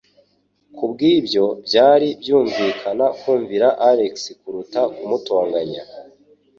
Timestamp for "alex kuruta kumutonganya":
3.89-5.83